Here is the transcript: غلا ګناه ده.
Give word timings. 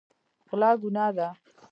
غلا 0.49 0.71
ګناه 0.81 1.07
ده. 1.17 1.27